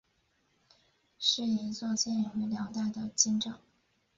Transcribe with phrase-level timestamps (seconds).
[1.19, 3.59] 是一座建于辽代的经幢。